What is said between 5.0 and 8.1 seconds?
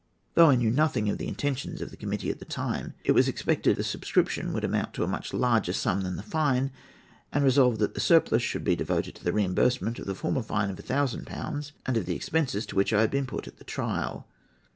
a much larger sum than the fine, and resolved that the